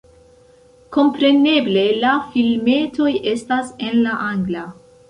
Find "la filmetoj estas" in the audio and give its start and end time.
2.01-3.73